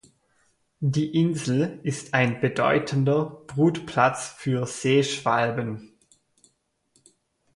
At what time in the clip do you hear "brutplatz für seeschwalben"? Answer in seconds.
3.45-5.95